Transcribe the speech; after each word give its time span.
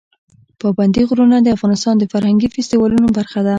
پابندي 0.61 1.03
غرونه 1.09 1.37
د 1.41 1.47
افغانستان 1.57 1.95
د 1.97 2.03
فرهنګي 2.11 2.47
فستیوالونو 2.53 3.07
برخه 3.17 3.39
ده. 3.45 3.49